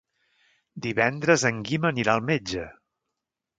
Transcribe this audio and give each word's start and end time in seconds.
Divendres 0.85 1.45
en 1.51 1.61
Guim 1.69 1.87
anirà 1.93 2.17
al 2.17 2.27
metge. 2.33 2.67